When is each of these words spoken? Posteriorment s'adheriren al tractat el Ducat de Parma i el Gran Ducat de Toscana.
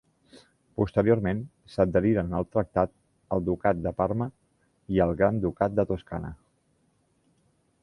Posteriorment 0.81 1.41
s'adheriren 1.73 2.33
al 2.39 2.47
tractat 2.55 2.93
el 3.37 3.45
Ducat 3.51 3.83
de 3.89 3.93
Parma 4.01 4.29
i 4.97 5.05
el 5.07 5.15
Gran 5.23 5.41
Ducat 5.47 5.79
de 5.81 5.89
Toscana. 5.93 6.35